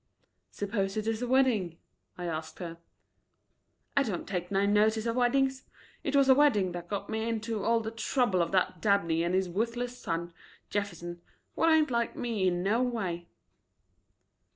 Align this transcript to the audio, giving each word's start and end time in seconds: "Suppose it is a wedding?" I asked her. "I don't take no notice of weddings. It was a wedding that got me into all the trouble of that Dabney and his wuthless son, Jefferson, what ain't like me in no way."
"Suppose 0.49 0.97
it 0.97 1.05
is 1.05 1.21
a 1.21 1.27
wedding?" 1.27 1.77
I 2.17 2.25
asked 2.25 2.57
her. 2.57 2.77
"I 3.95 4.01
don't 4.01 4.27
take 4.27 4.49
no 4.49 4.65
notice 4.65 5.05
of 5.05 5.15
weddings. 5.15 5.61
It 6.03 6.15
was 6.15 6.27
a 6.27 6.33
wedding 6.33 6.71
that 6.71 6.87
got 6.87 7.07
me 7.07 7.29
into 7.29 7.63
all 7.63 7.81
the 7.81 7.91
trouble 7.91 8.41
of 8.41 8.51
that 8.51 8.81
Dabney 8.81 9.21
and 9.21 9.35
his 9.35 9.47
wuthless 9.47 9.99
son, 9.99 10.33
Jefferson, 10.71 11.21
what 11.53 11.69
ain't 11.69 11.91
like 11.91 12.15
me 12.15 12.47
in 12.47 12.63
no 12.63 12.81
way." 12.81 13.27